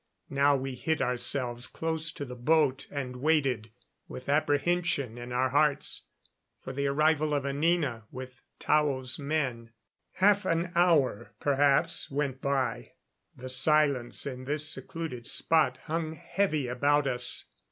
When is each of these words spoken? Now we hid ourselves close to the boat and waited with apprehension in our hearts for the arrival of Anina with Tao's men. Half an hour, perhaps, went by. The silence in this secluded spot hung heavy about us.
Now 0.31 0.55
we 0.55 0.73
hid 0.73 0.99
ourselves 0.99 1.67
close 1.67 2.11
to 2.13 2.25
the 2.25 2.33
boat 2.35 2.87
and 2.89 3.17
waited 3.17 3.69
with 4.07 4.29
apprehension 4.29 5.19
in 5.19 5.31
our 5.31 5.49
hearts 5.49 6.07
for 6.59 6.73
the 6.73 6.87
arrival 6.87 7.35
of 7.35 7.45
Anina 7.45 8.05
with 8.09 8.41
Tao's 8.57 9.19
men. 9.19 9.69
Half 10.13 10.43
an 10.47 10.71
hour, 10.73 11.35
perhaps, 11.39 12.09
went 12.09 12.41
by. 12.41 12.93
The 13.35 13.47
silence 13.47 14.25
in 14.25 14.45
this 14.45 14.67
secluded 14.67 15.27
spot 15.27 15.77
hung 15.83 16.13
heavy 16.13 16.67
about 16.67 17.05
us. 17.05 17.45